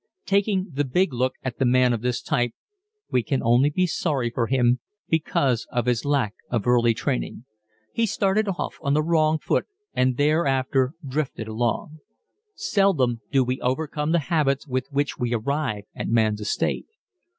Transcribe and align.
Taking 0.25 0.71
the 0.73 0.83
big 0.83 1.13
look 1.13 1.35
at 1.43 1.59
the 1.59 1.65
man 1.65 1.93
of 1.93 2.01
this 2.01 2.23
type 2.23 2.55
we 3.11 3.21
can 3.21 3.43
only 3.43 3.69
be 3.69 3.85
sorry 3.85 4.31
for 4.31 4.47
him 4.47 4.79
because 5.07 5.67
of 5.71 5.85
his 5.85 6.05
lack 6.05 6.33
of 6.49 6.65
early 6.65 6.95
training. 6.95 7.45
He 7.93 8.07
started 8.07 8.47
off 8.47 8.79
on 8.81 8.95
the 8.95 9.03
wrong 9.03 9.37
foot 9.37 9.67
and 9.93 10.17
thereafter 10.17 10.93
drifted 11.07 11.47
along. 11.47 11.99
Seldom 12.55 13.21
do 13.31 13.43
we 13.43 13.61
overcome 13.61 14.11
the 14.11 14.17
habits 14.33 14.67
with 14.67 14.87
which 14.89 15.19
we 15.19 15.35
arrive 15.35 15.83
at 15.95 16.07
man's 16.07 16.41
estate. 16.41 16.87